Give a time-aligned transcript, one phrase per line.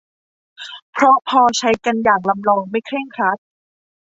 [0.93, 3.37] เพราะพอใช้กันอย่างลำลองไม่เคร่งครัด